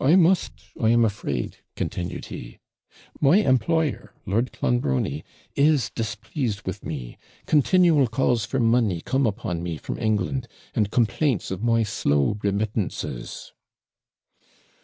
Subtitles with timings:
[0.00, 2.60] 'I must, I am afraid,' continued he.
[3.20, 5.24] 'My employer, Lord Clonbrony,
[5.56, 11.50] is displeased with me continual calls for money come upon me from England, and complaints
[11.50, 13.52] of my slow remittances.'